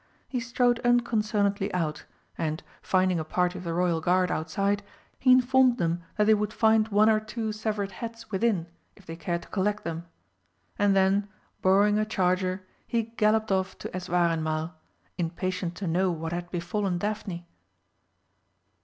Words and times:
He 0.27 0.39
strode 0.39 0.79
unconcernedly 0.83 1.71
out, 1.75 2.05
and, 2.35 2.63
finding 2.81 3.19
a 3.19 3.23
party 3.23 3.59
of 3.59 3.63
the 3.63 3.71
Royal 3.71 4.01
guard 4.01 4.31
outside, 4.31 4.81
he 5.19 5.31
informed 5.31 5.77
them 5.77 6.01
that 6.17 6.23
they 6.25 6.33
would 6.33 6.51
find 6.51 6.87
one 6.87 7.07
or 7.07 7.19
two 7.19 7.51
severed 7.51 7.91
heads 7.91 8.31
within 8.31 8.65
if 8.95 9.05
they 9.05 9.15
cared 9.15 9.43
to 9.43 9.47
collect 9.49 9.83
them, 9.83 10.07
and 10.79 10.95
then, 10.95 11.29
borrowing 11.61 11.99
a 11.99 12.05
charger, 12.05 12.65
he 12.87 13.03
galloped 13.13 13.51
off 13.51 13.77
to 13.77 13.95
Eswareinmal, 13.95 14.73
impatient 15.19 15.75
to 15.75 15.85
know 15.85 16.09
what 16.09 16.31
had 16.33 16.49
befallen 16.49 16.97
Daphne. 16.97 17.45